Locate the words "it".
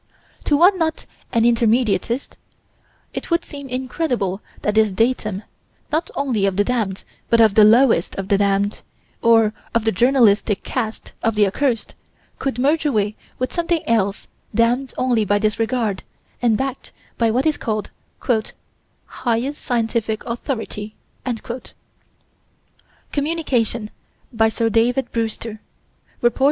3.13-3.29